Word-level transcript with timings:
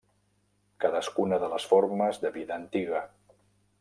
Cadascuna 0.85 1.39
de 1.43 1.49
les 1.53 1.67
formes 1.73 2.21
de 2.25 2.33
vida 2.39 2.57
antiga. 2.63 3.03